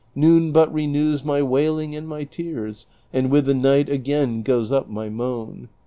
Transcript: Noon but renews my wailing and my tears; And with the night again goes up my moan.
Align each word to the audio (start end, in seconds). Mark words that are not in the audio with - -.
Noon 0.15 0.51
but 0.51 0.73
renews 0.73 1.23
my 1.23 1.43
wailing 1.43 1.95
and 1.95 2.07
my 2.07 2.23
tears; 2.23 2.87
And 3.13 3.29
with 3.29 3.45
the 3.45 3.53
night 3.53 3.87
again 3.87 4.41
goes 4.41 4.71
up 4.71 4.89
my 4.89 5.09
moan. 5.09 5.69